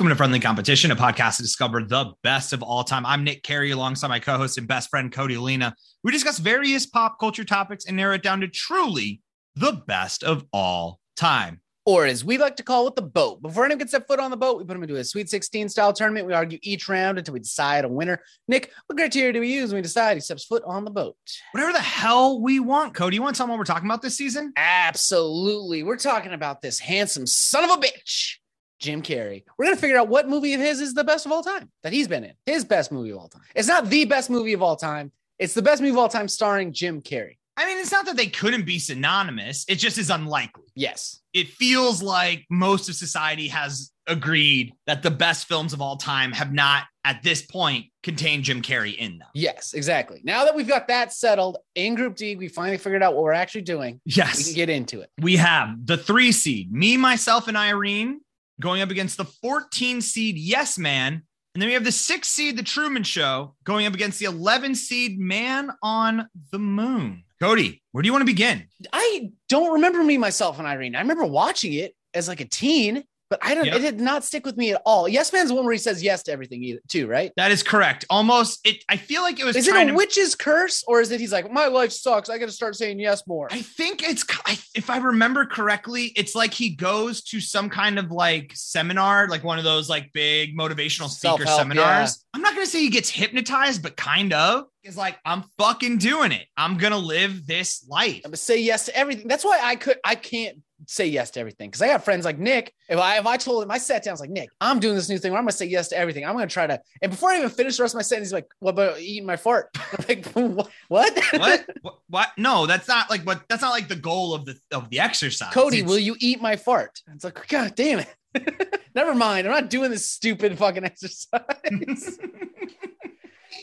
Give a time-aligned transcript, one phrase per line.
[0.00, 3.04] Welcome to Friendly Competition, a podcast to discover the best of all time.
[3.04, 5.74] I'm Nick Carey alongside my co host and best friend, Cody Lena.
[6.02, 9.20] We discuss various pop culture topics and narrow it down to truly
[9.56, 11.60] the best of all time.
[11.84, 13.42] Or as we like to call it, the boat.
[13.42, 15.68] Before anyone gets their foot on the boat, we put them into a Sweet 16
[15.68, 16.26] style tournament.
[16.26, 18.22] We argue each round until we decide a winner.
[18.48, 21.16] Nick, what criteria do we use when we decide he steps foot on the boat?
[21.52, 23.16] Whatever the hell we want, Cody.
[23.16, 24.54] You want to tell them what we're talking about this season?
[24.56, 25.82] Absolutely.
[25.82, 28.36] We're talking about this handsome son of a bitch,
[28.80, 29.44] Jim Carrey.
[29.56, 31.70] We're going to figure out what movie of his is the best of all time
[31.82, 32.32] that he's been in.
[32.46, 33.42] His best movie of all time.
[33.54, 36.28] It's not the best movie of all time, it's the best movie of all time
[36.28, 37.36] starring Jim Carrey.
[37.56, 40.64] I mean, it's not that they couldn't be synonymous, it just is unlikely.
[40.74, 41.20] Yes.
[41.34, 46.32] It feels like most of society has agreed that the best films of all time
[46.32, 49.28] have not, at this point, contained Jim Carrey in them.
[49.34, 50.20] Yes, exactly.
[50.24, 53.32] Now that we've got that settled in Group D, we finally figured out what we're
[53.32, 54.00] actually doing.
[54.06, 54.38] Yes.
[54.38, 55.10] We can get into it.
[55.20, 58.20] we have the three seed, me, myself, and Irene
[58.60, 61.22] going up against the 14 seed Yes Man.
[61.54, 64.76] And then we have the six seed, The Truman Show, going up against the 11
[64.76, 67.24] seed Man on the Moon.
[67.40, 68.66] Cody, where do you want to begin?
[68.92, 70.94] I don't remember me, myself, and Irene.
[70.94, 73.64] I remember watching it as like a teen, but I don't.
[73.64, 73.76] Yep.
[73.76, 75.08] It did not stick with me at all.
[75.08, 77.32] Yes Man's one where he says yes to everything, either, too, right?
[77.36, 78.04] That is correct.
[78.10, 78.84] Almost, it.
[78.88, 79.56] I feel like it was.
[79.56, 82.28] Is it a to- witch's curse, or is it he's like, my life sucks.
[82.28, 83.48] I got to start saying yes more.
[83.50, 87.98] I think it's, I, if I remember correctly, it's like he goes to some kind
[87.98, 92.24] of like seminar, like one of those like big motivational speaker seminars.
[92.34, 94.64] I'm not to say he gets hypnotized, but kind of.
[94.82, 96.46] Is like, I'm fucking doing it.
[96.56, 98.22] I'm to live this life.
[98.24, 99.28] I'm gonna say yes to everything.
[99.28, 99.98] That's why I could.
[100.02, 100.58] I can't
[100.90, 102.74] say yes to everything because I have friends like Nick.
[102.88, 104.96] If I if I told him I sat down, I was like, Nick, I'm doing
[104.96, 106.26] this new thing where I'm gonna say yes to everything.
[106.26, 106.80] I'm gonna try to.
[107.00, 109.24] And before I even finish the rest of my sentence, he's like, "What about eating
[109.24, 110.66] my fart?" I'm like, "What?
[110.88, 111.66] What?
[111.82, 111.94] what?
[112.08, 112.28] what?
[112.36, 113.42] No, that's not like what.
[113.48, 115.52] That's not like the goal of the of the exercise.
[115.54, 117.00] Cody, It's- will you eat my fart?
[117.14, 118.76] It's like, God damn it.
[118.94, 119.46] Never mind.
[119.46, 122.18] I'm not doing this stupid fucking exercise.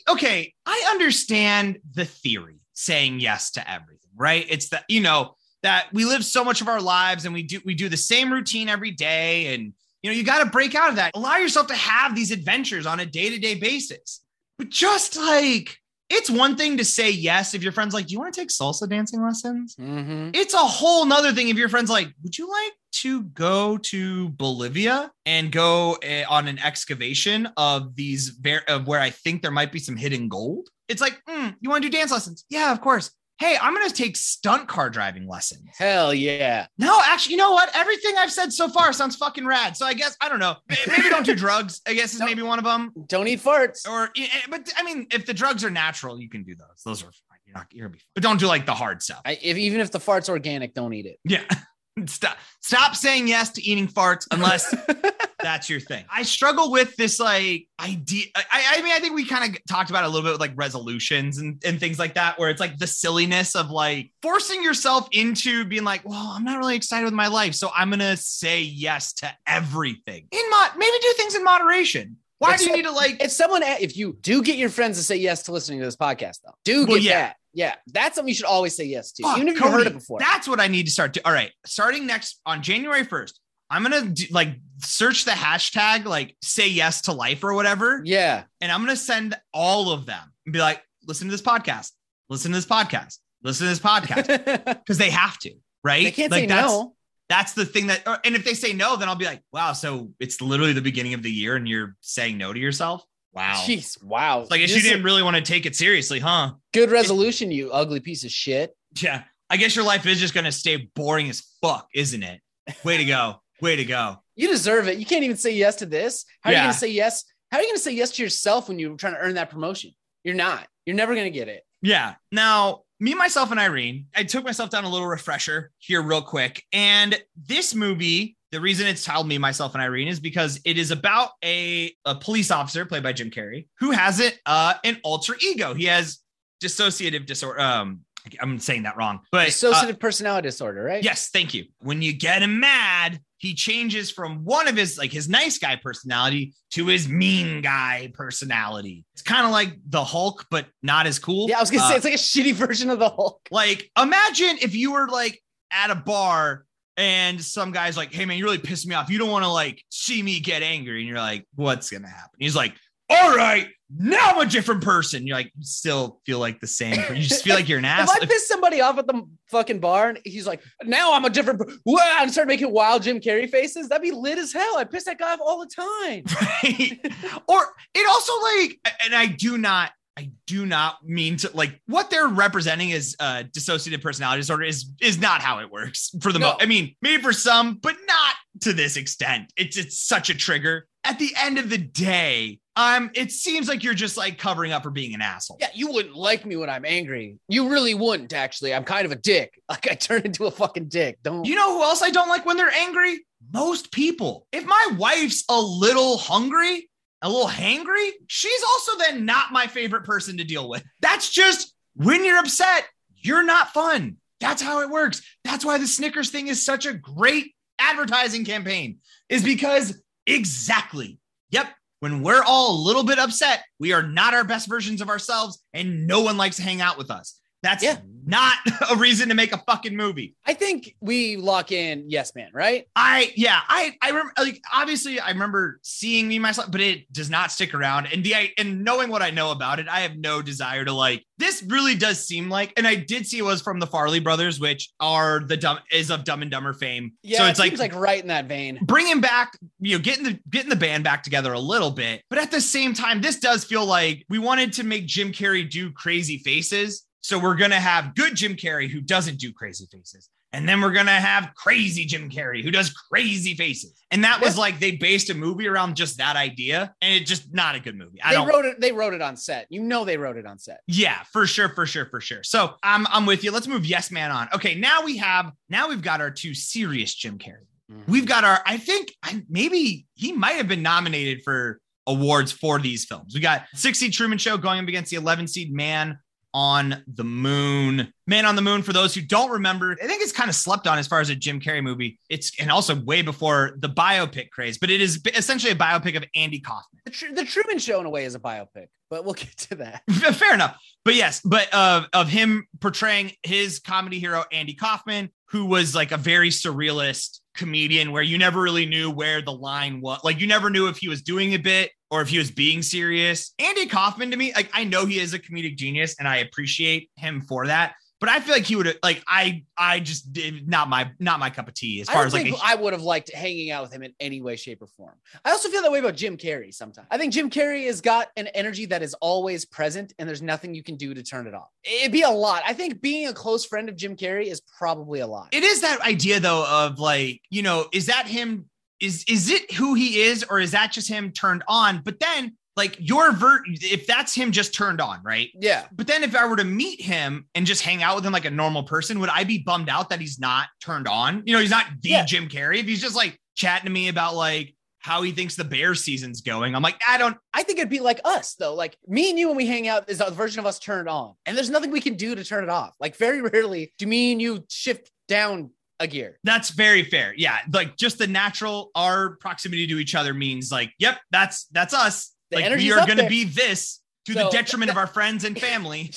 [0.09, 4.45] okay, I understand the theory saying yes to everything, right?
[4.49, 7.59] It's that, you know, that we live so much of our lives and we do
[7.65, 9.73] we do the same routine every day and
[10.03, 11.11] you know, you got to break out of that.
[11.15, 14.21] Allow yourself to have these adventures on a day-to-day basis.
[14.59, 15.77] But just like
[16.09, 18.49] it's one thing to say yes if your friend's like, "Do you want to take
[18.49, 20.33] salsa dancing lessons?" Mhm.
[20.35, 24.29] It's a whole nother thing if your friend's like, would you like to go to
[24.29, 28.39] Bolivia and go uh, on an excavation of these
[28.69, 30.69] of where I think there might be some hidden gold?
[30.87, 32.45] It's like, mm, you want to do dance lessons?
[32.49, 33.11] Yeah, of course.
[33.39, 35.69] Hey, I'm going to take stunt car driving lessons.
[35.77, 36.67] Hell yeah.
[36.79, 37.69] No, actually, you know what?
[37.75, 39.77] Everything I've said so far sounds fucking rad.
[39.77, 40.55] So I guess I don't know.
[40.87, 41.81] Maybe don't do drugs.
[41.87, 42.91] I guess is maybe one of them.
[43.07, 43.87] Don't eat farts.
[43.87, 46.81] Or, eh, but I mean, if the drugs are natural, you can do those.
[46.83, 47.39] Those are fine.
[47.45, 47.67] You're not.
[47.71, 47.99] You're gonna be.
[47.99, 48.11] Fine.
[48.15, 49.21] But don't do like the hard stuff.
[49.23, 51.19] I, if even if the fart's organic, don't eat it.
[51.23, 51.43] Yeah.
[52.05, 54.75] Stop stop saying yes to eating farts unless
[55.41, 56.05] that's your thing.
[56.11, 58.25] I struggle with this like idea.
[58.35, 60.53] I, I mean, I think we kind of talked about a little bit with like
[60.55, 65.07] resolutions and, and things like that, where it's like the silliness of like forcing yourself
[65.11, 67.55] into being like, well, I'm not really excited with my life.
[67.55, 70.27] So I'm gonna say yes to everything.
[70.31, 72.17] In mod maybe do things in moderation.
[72.39, 75.03] Why do you need to like if someone if you do get your friends to
[75.03, 77.19] say yes to listening to this podcast though do Well, get yeah.
[77.19, 79.73] that yeah that's something you should always say yes to Fuck, even if you've Cody,
[79.83, 81.27] heard it before That's what I need to start to.
[81.27, 83.33] All right, starting next on January 1st,
[83.69, 88.43] I'm gonna do, like search the hashtag like say yes to life or whatever, yeah
[88.61, 91.91] and I'm gonna send all of them and be like, listen to this podcast,
[92.29, 94.27] listen to this podcast, listen to this podcast,
[94.85, 95.51] because they have to,
[95.83, 96.03] right?
[96.05, 96.93] they can't like say that's, no
[97.29, 99.73] That's the thing that, or- and if they say no, then I'll be like, wow,
[99.73, 103.03] so it's literally the beginning of the year and you're saying no to yourself.
[103.37, 103.63] Wow.
[103.65, 106.19] jeez wow It's like, I guess This you didn't really want to take it seriously,
[106.19, 106.53] huh?
[106.73, 109.23] good resolution you ugly piece of shit Yeah.
[109.49, 112.41] I guess your life is just going to stay boring as fuck, isn't it?
[112.83, 113.41] Way to go.
[113.61, 114.17] Way to go.
[114.35, 116.59] you deserve it you can't even say yes to this how are Yeah.
[116.61, 119.13] you gonna say yes how are you gonna say yes to yourself when you're trying
[119.13, 119.91] to earn that promotion
[120.23, 122.15] you're not you're never gonna get it Yeah.
[122.31, 126.63] Now, me, myself, and Irene, I took myself down a little refresher here, real quick.
[126.73, 130.89] And this movie, the reason it's titled Me, Myself, and Irene is because it is
[130.89, 135.35] about a, a police officer played by Jim Carrey who has it uh, an alter
[135.47, 135.75] ego.
[135.75, 136.17] He has
[136.59, 137.59] dissociative disorder.
[137.59, 137.99] Um,
[138.41, 141.65] I'm saying that wrong, but uh, dissociative personality disorder right Yes, thank you.
[141.81, 145.75] When you get him mad, he changes from one of his like his nice guy
[145.75, 149.05] personality to his mean guy personality.
[149.13, 151.47] It's kind of like the Hulk, but not as cool.
[151.47, 153.91] yeah i was gonna Uh, say it's like a shitty version of the hulk like
[154.01, 155.39] imagine if you were like
[155.71, 156.65] at a bar
[156.97, 159.09] and some guy's like, "Hey man, you really pissed me off.
[159.09, 162.37] You don't want to like see me get angry." And you're like, "What's gonna happen?"
[162.39, 162.73] He's like,
[163.09, 165.25] all right, now I'm a different person.
[165.25, 166.99] You're like, you still feel like the same.
[167.15, 168.23] You just feel like you're an If asshole.
[168.23, 171.61] I piss somebody off at the fucking bar and he's like, now I'm a different,
[171.85, 174.77] wow, and start making wild Jim Carrey faces, that'd be lit as hell.
[174.77, 176.23] I piss that guy off all the time.
[176.41, 177.41] right?
[177.47, 182.09] or it also like, and I do not, I do not mean to like what
[182.09, 186.39] they're representing as uh dissociative personality disorder is is not how it works for the
[186.39, 186.51] No.
[186.53, 186.63] most.
[186.63, 189.53] I mean, maybe for some, but not to this extent.
[189.55, 190.87] It's it's such a trigger.
[191.03, 194.83] At the end of the day, um, it seems like you're just like covering up
[194.83, 195.57] for being an asshole.
[195.61, 197.37] Yeah, you wouldn't like me when I'm angry.
[197.47, 198.73] You really wouldn't, actually.
[198.73, 199.53] I'm kind of a dick.
[199.69, 201.19] Like I turn into a fucking dick.
[201.23, 203.25] Don't You know who else I don't like when they're angry?
[203.53, 204.47] Most people.
[204.51, 206.86] If my wife's a little hungry,
[207.21, 210.83] a little hangry, she's also then not my favorite person to deal with.
[211.01, 212.85] That's just when you're upset,
[213.15, 214.17] you're not fun.
[214.39, 215.21] That's how it works.
[215.43, 218.99] That's why the Snickers thing is such a great advertising campaign,
[219.29, 221.19] is because exactly.
[221.51, 221.67] Yep.
[221.99, 225.63] When we're all a little bit upset, we are not our best versions of ourselves,
[225.73, 227.39] and no one likes to hang out with us.
[227.67, 227.97] That's Yeah.
[228.25, 228.57] not
[228.91, 230.35] a reason to make a fucking movie.
[230.45, 232.85] I think we lock in Yes Man, right?
[232.95, 237.29] I yeah, I I remember like obviously I remember seeing me myself, but it does
[237.29, 238.07] not stick around.
[238.07, 240.93] And the I and knowing what I know about it, I have no desire to
[240.93, 244.23] like this really does seem like, and I did see it was from the Farrelly
[244.23, 247.11] brothers, which are the dumb is of Dumb and Dumber fame.
[247.21, 248.79] Yeah, so it it's like seems like right in that vein.
[248.83, 252.23] bringing back, you know, getting the getting the band back together a little bit.
[252.29, 255.69] But at the same time, this does feel like we wanted to make Jim Carrey
[255.69, 257.03] do crazy faces.
[257.27, 260.29] So we're gonna have good Jim Carrey who doesn't do crazy faces.
[260.53, 264.01] And then we're gonna have crazy Jim Carrey who does crazy faces.
[264.11, 266.95] And that was like they based a movie around just that idea.
[267.01, 268.21] And it just not a good movie.
[268.23, 268.79] I They wrote it.
[268.79, 269.67] They wrote it on set.
[269.69, 270.79] You know, they wrote it on set.
[270.87, 272.43] yeah, for sure, for sure, for sure.
[272.43, 273.51] So I'm I'm with you.
[273.51, 274.47] Let's move Yes Man on.
[274.53, 277.67] Okay, now we have now we've got our two serious Jim Carrey.
[277.91, 278.09] Mm-hmm.
[278.09, 282.79] We've got our, I think I, maybe he might have been nominated for awards for
[282.79, 283.33] these films.
[283.33, 286.17] We got 60 Truman Show going up against the 11 seed Man
[286.53, 288.11] on the Moon.
[288.25, 290.87] Man on the Moon, for those who don't remember, I think it's kind of slept
[290.87, 292.19] on as far as a Jim Carrey movie.
[292.29, 296.23] It's, and also way before the biopic craze, but it is essentially a biopic of
[296.35, 297.01] Andy Kaufman.
[297.05, 299.75] The, Tr- the Truman Show, in a way, is a biopic, but we'll get to
[299.75, 300.01] that.
[300.11, 300.81] Fair enough.
[301.05, 306.11] But yes, but uh, of him portraying his comedy hero, Andy Kaufman, who was like
[306.11, 310.19] a very surrealist comedian where you never really knew where the line was.
[310.23, 312.81] Like you never knew if he was doing a bit or if he was being
[312.81, 313.53] serious.
[313.59, 317.09] Andy Kaufman to me, like I know he is a comedic genius and I appreciate
[317.15, 317.95] him for that.
[318.19, 321.51] But I feel like he would like I I just did not my not my
[321.51, 323.93] cup of tea as far as like a- I would have liked hanging out with
[323.93, 325.13] him in any way, shape, or form.
[325.45, 327.07] I also feel that way about Jim Carrey sometimes.
[327.11, 330.73] I think Jim Carrey has got an energy that is always present, and there's nothing
[330.73, 331.67] you can do to turn it off.
[331.83, 332.63] It'd be a lot.
[332.65, 335.49] I think being a close friend of Jim Carrey is probably a lot.
[335.51, 338.67] it is that idea though of like you know is that him
[338.99, 342.55] is is it who he is or is that just him turned on but then
[342.75, 345.85] like your vert if that's him just turned on right yeah.
[345.91, 348.45] but then if i were to meet him and just hang out with him like
[348.45, 351.59] a normal person would i be bummed out that he's not turned on you know
[351.59, 352.25] he's not the Yeah.
[352.25, 355.63] jim carrey if he's just like chatting to me about like how he thinks the
[355.63, 358.75] bear season's going i'm like i don't I think it'd be like us though.
[358.75, 361.33] Like me and you when we hang out is a version of us turned on,
[361.47, 362.93] and there's nothing we can do to turn it off.
[362.99, 366.39] Like very rarely do me and you shift down a gear.
[366.43, 367.33] That's very fair.
[367.35, 371.93] Yeah, like just the natural our proximity to each other means like, yep, that's that's
[371.93, 372.33] us.
[372.51, 375.59] The like we are going to be this to the detriment of our friends and
[375.59, 376.11] family.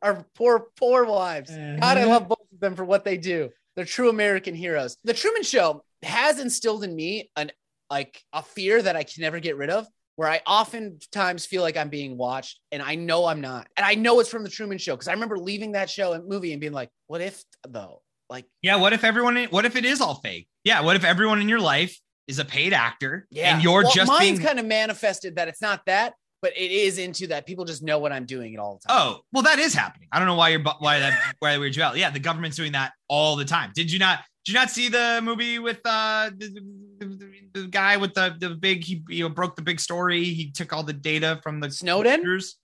[0.00, 1.50] Our poor, poor wives.
[1.50, 1.80] Mm-hmm.
[1.80, 3.50] God, I love both of them for what they do.
[3.74, 4.96] They're true American heroes.
[5.04, 7.50] The Truman Show has instilled in me an
[7.90, 9.86] like a fear that I can never get rid of,
[10.16, 13.94] where I oftentimes feel like I'm being watched, and I know I'm not, and I
[13.94, 16.60] know it's from the Truman Show because I remember leaving that show and movie and
[16.60, 20.16] being like, "What if though?" Like, yeah, what if everyone what if it is all
[20.16, 20.48] fake?
[20.64, 23.92] Yeah, what if everyone in your life is a paid actor yeah, and you're Well,
[23.92, 27.46] just mine's being kind of manifested that it's not that, but it is into that.
[27.46, 28.96] People just know what I'm doing at all the time.
[29.00, 30.08] Oh, well that is happening.
[30.12, 31.96] I don't know why you're why that why that weird you out.
[31.96, 33.72] Yeah, the government's doing that all the time.
[33.74, 36.48] Did you not did you not see the movie with uh the,
[37.00, 40.24] the, the- the guy with the the big he you know, broke the big story.
[40.24, 42.16] He took all the data from the Snowden?
[42.16, 42.56] computers.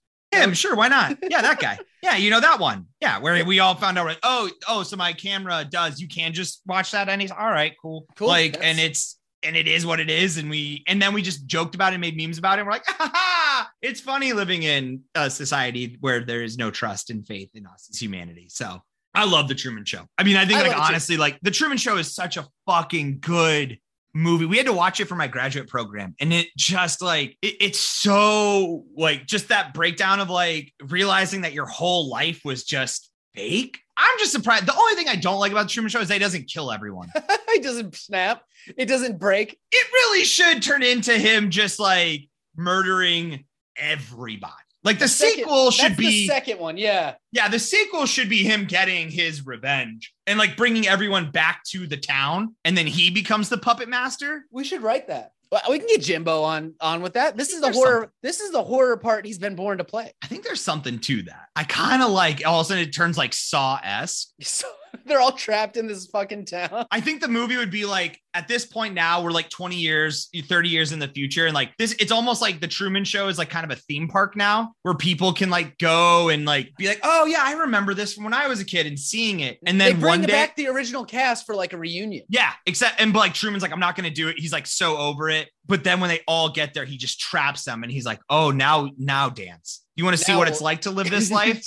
[0.42, 1.18] Him, sure, why not?
[1.28, 1.78] Yeah, that guy.
[2.04, 2.84] Yeah, you know that one.
[3.00, 5.98] Yeah, where we all found out like, oh, oh, so my camera does.
[5.98, 9.56] You can just watch that, and he's all right, cool, Cool, Like, and it's and
[9.56, 12.02] it is what it is, and we and then we just joked about it, and
[12.02, 12.66] made memes about it.
[12.66, 12.84] We're like,
[13.82, 17.88] it's funny living in a society where there is no trust and faith in us
[17.90, 18.48] as humanity.
[18.50, 18.82] So
[19.14, 20.06] I love the Truman Show.
[20.18, 20.88] I mean, I think I like love it too.
[20.88, 23.78] honestly, like the Truman Show is such a fucking good
[24.14, 24.46] movie.
[24.46, 27.80] We had to watch it for my graduate program, and it just like it, it's
[27.80, 33.78] so like just that breakdown of like realizing that your whole life was just fake.
[33.96, 34.66] I'm just surprised.
[34.66, 36.72] The only thing I don't like about the Truman Show is that he doesn't kill
[36.72, 37.10] everyone.
[37.14, 38.42] it doesn't snap.
[38.76, 39.58] It doesn't break.
[39.70, 43.44] it really should turn into him just like murdering
[43.76, 44.52] everybody.
[44.84, 46.76] Like the, The second- sequel should That's be the second one.
[46.76, 47.14] Yeah.
[47.32, 51.86] yeah, the sequel should be him getting his revenge and like bringing everyone back to
[51.86, 54.44] the town and then he becomes the puppet master.
[54.50, 55.32] We should write that.
[55.50, 57.36] Well, we can get Jimbo on on with that.
[57.36, 57.92] This is the horror.
[58.00, 58.10] something.
[58.22, 60.12] This is the horror part he's been born to play.
[60.22, 61.46] I think there's something to that.
[61.54, 64.28] I kind of like all of a sudden it turns like Saw-esque.
[64.42, 64.66] So
[65.06, 66.86] they're all trapped in this fucking town.
[66.90, 70.28] I think the movie would be like at this point now we're like 20 years,
[70.34, 71.46] 30 years in the future.
[71.46, 74.08] And like this, it's almost like the Truman Show is like kind of a theme
[74.08, 77.94] park now where people can like go and like be like, oh yeah, I remember
[77.94, 79.58] this from when I was a kid and seeing it.
[79.66, 82.24] And they then bring one day, back the original cast for like a reunion.
[82.28, 84.38] yeah, except and like Truman's like, I'm not gonna do it.
[84.38, 85.48] He's like so over it.
[85.66, 88.50] But then when they all get there, he just traps them and he's like, oh,
[88.50, 89.83] now, now dance.
[89.96, 91.64] You want to see Now- what it's like to live this life?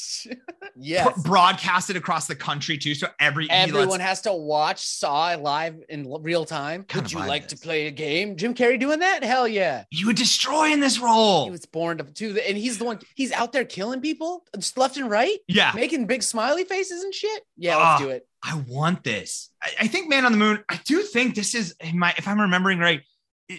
[0.76, 1.04] yes.
[1.06, 2.94] Bro- broadcasted across the country too.
[2.94, 6.84] So every Everyone has to watch Saw live in real time.
[6.84, 8.36] Kinda Would you like to play a game?
[8.36, 9.24] Jim Carrey doing that?
[9.24, 9.86] Hell yeah.
[9.92, 11.46] you would destroy in this role.
[11.46, 14.78] He was born to, to and he's the one, he's out there killing people just
[14.78, 15.72] left and right, yeah.
[15.74, 17.44] making big smiley faces and shit.
[17.56, 17.92] Yeah, Ah.
[17.92, 18.28] let's do it.
[18.44, 19.50] I want this.
[19.64, 20.64] I, I think Man on the Moon.
[20.70, 23.02] I do think this is in my if I'm remembering right.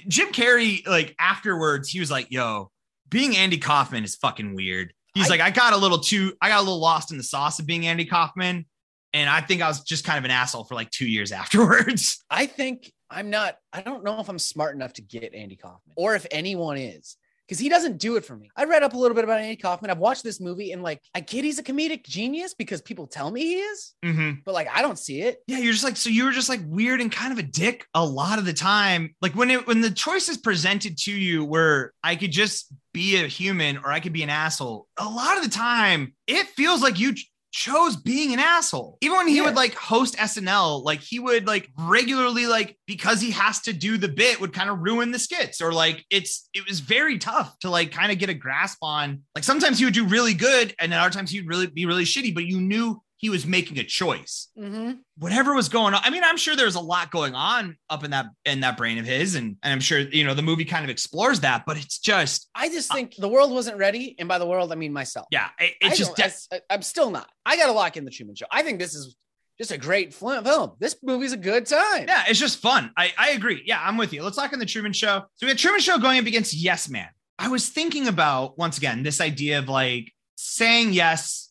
[0.07, 2.71] Jim Carrey, like afterwards, he was like, "Yo,
[3.09, 6.49] being Andy Kaufman is fucking weird." He's I- like, "I got a little too, I
[6.49, 8.67] got a little lost in the sauce of being Andy Kaufman,
[9.13, 12.25] and I think I was just kind of an asshole for like two years afterwards."
[12.31, 15.95] I think I'm not, I don't know if I'm smart enough to get Andy Kaufman
[15.97, 17.17] or if anyone is.
[17.47, 18.51] Because he doesn't do it for me.
[18.55, 19.91] I read up a little bit about Andy Kaufman.
[19.91, 23.31] I've watched this movie and like I get he's a comedic genius because people tell
[23.31, 24.45] me he is, Mhm.
[24.45, 25.39] but like I don't see it.
[25.47, 26.11] Yeah, you're just like so.
[26.11, 29.15] You were just like weird and kind of a dick a lot of the time.
[29.23, 33.17] Like when it when the choice is presented to you, where I could just be
[33.23, 34.89] a human or I could be an asshole.
[34.99, 38.99] A lot of the time, it feels like you ch- chose being an asshole.
[39.01, 39.45] Even when he Yeah.
[39.45, 43.97] would like host SNL, like he would like regularly like because he has to do
[43.99, 47.57] the bit would kind of ruin the skits or like it's it was very tough
[47.61, 49.23] to like kind of get a grasp on.
[49.37, 52.05] Like sometimes he would do really good and then other times he'd really be really
[52.05, 54.93] shitty, but you knew he was making a choice Mm-hmm.
[55.19, 56.01] whatever was going on.
[56.03, 58.99] I mean, I'm sure there's a lot going on up in that in that brain
[58.99, 61.65] of his, and, and I'm sure you know the movie kind of explores that.
[61.67, 64.77] But it's just, I just think the world wasn't ready, and by the world I
[64.77, 65.27] mean myself.
[65.31, 67.29] yeah, it, it's just de- I, am still not.
[67.45, 68.47] I got to lock in the Truman Show.
[68.51, 69.17] I think this is
[69.59, 70.73] just a great film.
[70.79, 72.07] This movie's a good time.
[72.07, 72.93] yeah, it's just fun.
[72.97, 73.63] I I agree.
[73.67, 74.23] Yeah, I'm with you.
[74.23, 75.25] Let's lock in the Truman Show.
[75.35, 77.09] So we had Truman Show going up against Yes Man.
[77.39, 81.51] I was thinking about once again this idea of like saying yes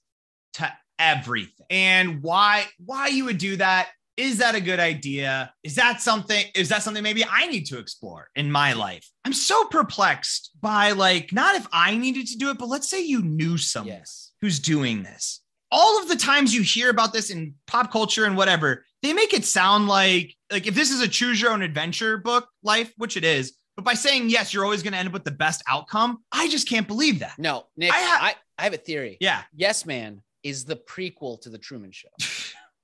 [0.54, 3.90] to everything and why why you would do that.
[4.16, 5.54] Is that a good idea?
[5.64, 6.44] Is that something?
[6.56, 9.08] Is that something maybe I need to explore in my life?
[9.26, 13.02] I'm so perplexed by like not if I needed to do it, but let's say
[13.04, 14.32] you knew someone Yes.
[14.42, 15.42] who's doing this.
[15.72, 19.34] All of the times you hear about this in pop culture and whatever, they make
[19.34, 23.18] it sound like like if this is a choose your own adventure book life, which
[23.18, 25.62] it is, but by saying yes, you're always going to end up with the best
[25.68, 26.24] outcome.
[26.32, 27.38] I just can't believe that.
[27.38, 27.94] No, Nick.
[27.94, 29.18] I I, I, have a theory.
[29.20, 29.44] Yeah.
[29.54, 32.10] Yes Man is the prequel to the Truman Show.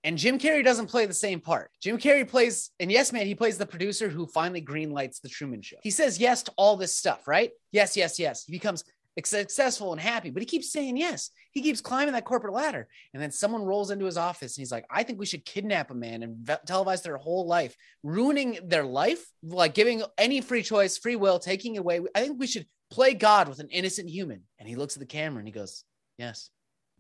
[0.06, 1.72] And Jim Carrey doesn't play the same part.
[1.82, 5.62] Jim Carrey plays, and yes, man, he plays the producer who finally greenlights the Truman
[5.62, 5.78] Show.
[5.82, 7.52] He says yes to all this stuff, right?
[7.72, 8.44] Yes, yes, yes.
[8.44, 8.84] He becomes
[9.24, 11.30] successful and happy, but he keeps saying yes.
[11.52, 12.88] He keeps climbing that corporate ladder.
[13.14, 15.92] And then someone rolls into his office and he's like, I think we should kidnap
[15.92, 20.64] a man and ve- televise their whole life, ruining their life, like giving any free
[20.64, 22.02] choice, free will, taking it away.
[22.16, 24.42] I think we should play God with an innocent human.
[24.60, 25.84] And he looks at the camera and he goes,
[26.18, 26.50] Yes,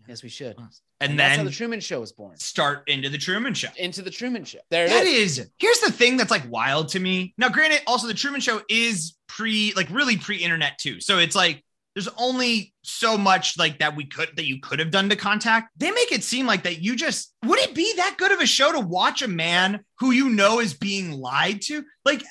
[0.07, 0.57] yes, we should.
[0.99, 2.37] And, that's how then the Truman Show was born.
[2.37, 3.67] start into the Truman Show.
[3.77, 4.59] Into the Truman Show.
[4.69, 5.39] There it That is.
[5.39, 5.49] is.
[5.59, 7.33] Here's the thing that's like wild to me.
[7.37, 11.01] Now, granted, also the Truman Show is pre, like really pre-internet too.
[11.01, 11.63] So it's like
[11.95, 15.69] there's only so much like that we could that you could have done to contact.
[15.77, 18.45] They make it seem like that you just would it be that good of a
[18.47, 21.83] show to watch a man who you know is being lied to?
[22.05, 22.23] Like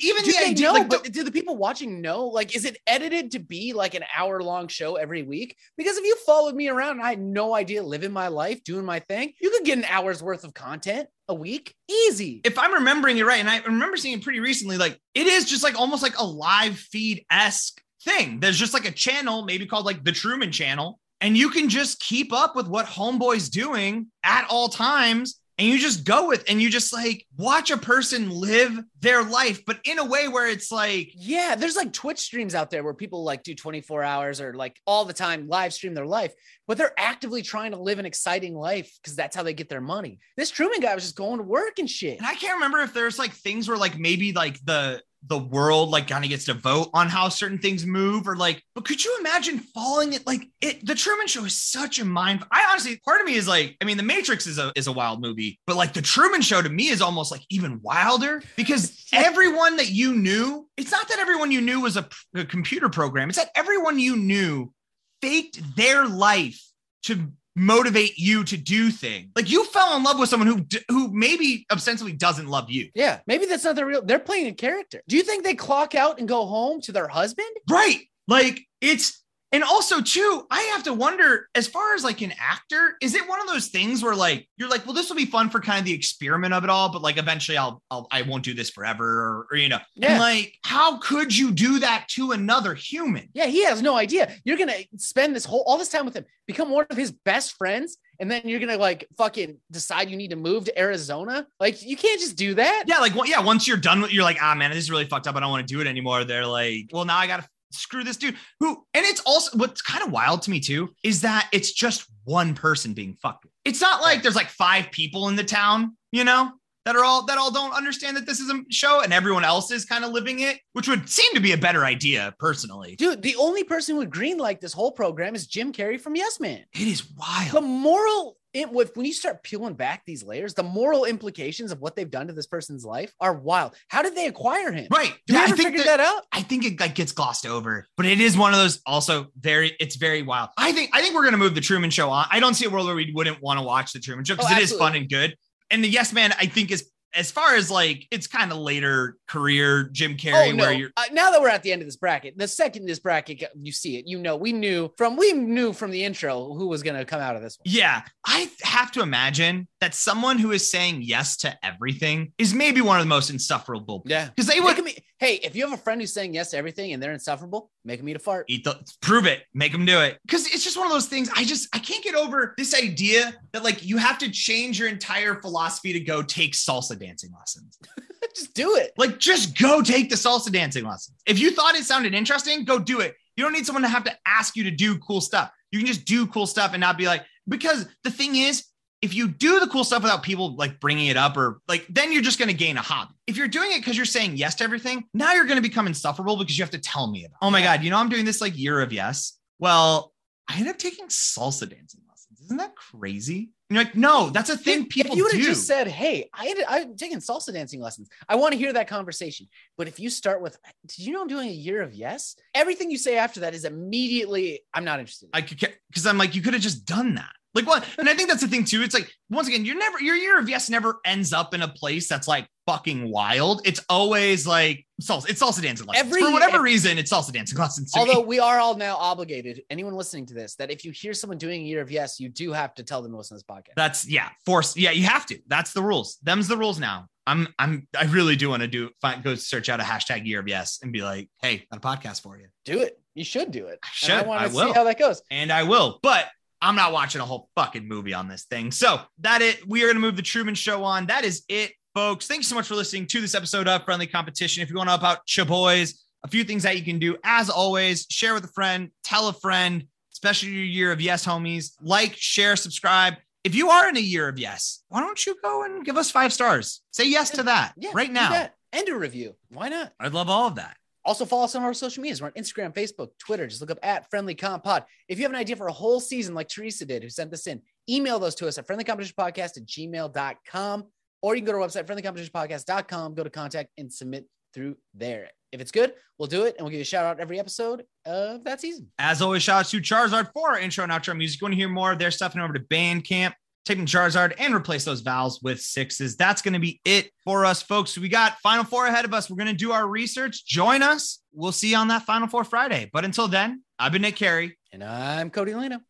[0.00, 0.72] even Do the idea, know?
[0.74, 2.26] like but do the people watching know?
[2.26, 5.56] Like, is it edited to be like an hour long show every week?
[5.76, 8.84] Because if you followed me around and I had no idea living my life, doing
[8.84, 12.40] my thing, you could get an hour's worth of content a week, easy.
[12.44, 15.44] if I'm remembering it right, and I remember seeing it pretty recently, like it is
[15.48, 18.40] just like almost like a live feed esque thing.
[18.40, 22.00] There's just like a channel, maybe called like the Truman Channel, and you can just
[22.00, 25.38] keep up with what Homeboy's doing at all times.
[25.62, 29.64] And you just go with, and you just like watch a person live their life,
[29.64, 32.94] but in a way where it's like, Yeah, there's like Twitch streams out there where
[32.94, 36.34] people like do 24 hours or like all the time live stream their life,
[36.66, 39.80] but they're actively trying to live an exciting life because that's how they get their
[39.80, 40.18] money.
[40.36, 42.18] This Truman guy was just going to work and shit.
[42.18, 45.90] and I can't remember if there's like things where like maybe like the the world
[45.90, 49.04] like kind of gets to vote on how certain things move or like but could
[49.04, 52.98] you imagine falling it like it the truman show is such a mind i honestly
[53.04, 55.58] part of me is like i mean the matrix is a is a wild movie
[55.66, 59.90] but like the truman show to me is almost like even wilder because everyone that
[59.90, 63.50] you knew it's not that everyone you knew was a, a computer program it's that
[63.54, 64.72] everyone you knew
[65.20, 66.60] faked their life
[67.04, 69.30] to motivate you to do things.
[69.36, 72.90] Like you fell in love with someone who who maybe ostensibly doesn't love you.
[72.94, 74.02] Yeah, maybe that's not the real.
[74.02, 75.02] They're playing a character.
[75.08, 77.48] Do you think they clock out and go home to their husband?
[77.68, 78.00] Right.
[78.28, 79.21] Like it's
[79.52, 83.28] and also, too, I have to wonder, as far as like an actor, is it
[83.28, 85.78] one of those things where like you're like, well, this will be fun for kind
[85.78, 88.70] of the experiment of it all, but like eventually I'll, I'll I won't do this
[88.70, 90.12] forever, or, or you know, yeah.
[90.12, 93.28] and like how could you do that to another human?
[93.34, 94.32] Yeah, he has no idea.
[94.44, 97.56] You're gonna spend this whole all this time with him, become one of his best
[97.56, 101.46] friends, and then you're gonna like fucking decide you need to move to Arizona.
[101.60, 102.84] Like you can't just do that.
[102.86, 103.40] Yeah, like well, yeah.
[103.40, 105.36] Once you're done with, you're like, ah, man, this is really fucked up.
[105.36, 106.24] I don't want to do it anymore.
[106.24, 110.04] They're like, well, now I gotta screw this dude who and it's also what's kind
[110.04, 114.02] of wild to me too is that it's just one person being fucked it's not
[114.02, 116.52] like there's like five people in the town you know
[116.84, 119.70] that are all that all don't understand that this is a show and everyone else
[119.70, 122.96] is kind of living it which would seem to be a better idea personally.
[122.96, 126.16] Dude the only person who would green like this whole program is jim carrey from
[126.16, 126.64] yes man.
[126.74, 127.52] It is wild.
[127.52, 131.80] The moral it, with when you start peeling back these layers, the moral implications of
[131.80, 133.74] what they've done to this person's life are wild.
[133.88, 134.88] How did they acquire him?
[134.90, 135.14] Right.
[135.26, 136.22] Do yeah, ever figure that, that, out?
[136.32, 139.76] I think it like gets glossed over, but it is one of those also very,
[139.80, 140.50] it's very wild.
[140.56, 142.26] I think, I think we're going to move the Truman show on.
[142.30, 144.50] I don't see a world where we wouldn't want to watch the Truman show because
[144.52, 145.36] oh, it is fun and good.
[145.70, 149.16] And the Yes Man, I think is as far as like it's kind of later
[149.28, 150.64] career Jim Carrey, oh, no.
[150.64, 152.98] where you're uh, now that we're at the end of this bracket, the second this
[152.98, 156.68] bracket you see it, you know, we knew from we knew from the intro who
[156.68, 157.64] was going to come out of this one.
[157.66, 162.80] Yeah, I have to imagine that someone who is saying yes to everything is maybe
[162.80, 164.02] one of the most insufferable.
[164.06, 164.82] Yeah, because they would.
[164.82, 167.70] Me, hey, if you have a friend who's saying yes to everything and they're insufferable,
[167.84, 168.44] make them eat a fart.
[168.48, 170.18] Eat the, prove it, make them do it.
[170.22, 171.30] Because it's just one of those things.
[171.36, 174.88] I just I can't get over this idea that like you have to change your
[174.88, 177.78] entire philosophy to go take salsa dancing lessons.
[178.34, 178.92] just do it.
[178.96, 181.16] Like, just go take the salsa dancing lessons.
[181.26, 183.14] If you thought it sounded interesting, go do it.
[183.36, 185.50] You don't need someone to have to ask you to do cool stuff.
[185.70, 188.64] You can just do cool stuff and not be like, because the thing is,
[189.02, 192.12] if you do the cool stuff without people like bringing it up or like, then
[192.12, 193.14] you're just going to gain a hobby.
[193.26, 195.88] If you're doing it because you're saying yes to everything, now you're going to become
[195.88, 197.38] insufferable because you have to tell me about.
[197.42, 199.36] Oh my god, you know I'm doing this like year of yes.
[199.58, 200.12] Well,
[200.48, 202.40] I ended up taking salsa dancing lessons.
[202.44, 203.50] Isn't that crazy?
[203.68, 206.28] And you're like, no, that's a thing people if you would have just said, hey,
[206.34, 208.08] I I'm taking salsa dancing lessons.
[208.28, 209.48] I want to hear that conversation.
[209.78, 212.36] But if you start with, did you know I'm doing a year of yes?
[212.54, 215.30] Everything you say after that is immediately, I'm not interested.
[215.32, 217.32] I could, because I'm like, you could have just done that.
[217.54, 217.86] Like what?
[217.98, 218.82] And I think that's the thing too.
[218.82, 221.68] It's like once again, you're never your year of yes never ends up in a
[221.68, 223.60] place that's like fucking wild.
[223.66, 225.28] It's always like salsa.
[225.28, 226.06] It's salsa dancing lessons.
[226.06, 227.92] Every, For whatever every, reason, it's salsa dancing lessons.
[227.96, 228.26] Although me.
[228.26, 231.62] we are all now obligated, anyone listening to this, that if you hear someone doing
[231.62, 233.74] a year of yes, you do have to tell them to listen to this podcast.
[233.76, 234.76] That's yeah, force.
[234.76, 235.38] Yeah, you have to.
[235.46, 236.18] That's the rules.
[236.22, 237.06] Them's the rules now.
[237.26, 240.40] I'm I'm I really do want to do find go search out a hashtag year
[240.40, 242.46] of yes and be like, hey, got a podcast for you.
[242.64, 242.98] Do it.
[243.14, 243.78] You should do it.
[243.84, 244.10] I should.
[244.10, 245.22] And I want to see how that goes.
[245.30, 246.00] And I will.
[246.02, 246.26] But
[246.62, 248.70] I'm not watching a whole fucking movie on this thing.
[248.70, 249.66] So that it.
[249.68, 251.06] We are going to move the Truman Show on.
[251.06, 252.28] That is it, folks.
[252.28, 254.62] Thank you so much for listening to this episode of Friendly Competition.
[254.62, 257.16] If you want to about Chaboys, a few things that you can do.
[257.24, 261.72] As always, share with a friend, tell a friend, especially your year of yes, homies.
[261.82, 263.14] Like, share, subscribe.
[263.42, 266.12] If you are in a year of yes, why don't you go and give us
[266.12, 266.80] five stars?
[266.92, 268.50] Say yes to that yeah, right now.
[268.72, 269.34] And a review.
[269.50, 269.92] Why not?
[269.98, 270.76] I'd love all of that.
[271.04, 272.20] Also, follow us on our social medias.
[272.20, 273.46] We're on Instagram, Facebook, Twitter.
[273.46, 274.84] Just look up at Friendly Comp Pod.
[275.08, 277.46] If you have an idea for a whole season, like Teresa did, who sent this
[277.46, 280.84] in, email those to us at friendlycompetitionpodcast at gmail.com.
[281.22, 285.28] Or you can go to our website, friendlycompetitionpodcast.com, go to contact and submit through there.
[285.50, 287.84] If it's good, we'll do it and we'll give you a shout out every episode
[288.06, 288.90] of that season.
[288.98, 291.40] As always, shout out to Charizard for our intro and outro music.
[291.40, 294.54] You want to hear more of their stuff, and over to Bandcamp taking Charizard and
[294.54, 296.16] replace those vowels with sixes.
[296.16, 297.96] That's going to be it for us, folks.
[297.96, 299.30] We got Final Four ahead of us.
[299.30, 300.44] We're going to do our research.
[300.44, 301.20] Join us.
[301.32, 302.90] We'll see you on that Final Four Friday.
[302.92, 304.58] But until then, I've been Nick Carey.
[304.72, 305.80] And I'm Cody Leno.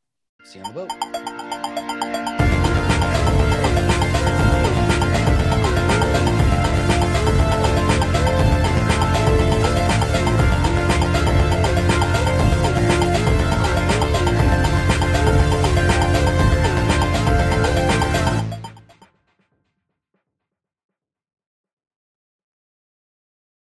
[0.44, 1.31] See you on the boat.